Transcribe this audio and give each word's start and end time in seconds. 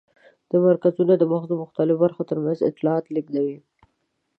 دا 0.49 0.57
مرکزونه 0.67 1.13
د 1.17 1.23
مغز 1.31 1.47
د 1.49 1.53
مختلفو 1.63 2.01
برخو 2.03 2.23
تر 2.29 2.37
منځ 2.43 2.59
اطلاعات 2.69 3.05
لېږدوي. 3.13 3.57